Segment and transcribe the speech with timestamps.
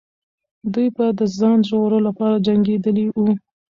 [0.73, 3.27] دوی به د ځان ژغورلو لپاره جنګېدلې وو.